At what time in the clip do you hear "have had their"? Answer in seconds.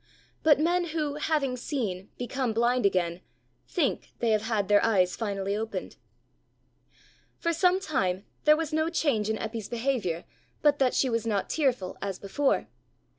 4.31-4.83